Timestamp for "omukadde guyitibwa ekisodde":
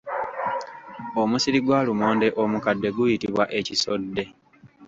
2.43-4.23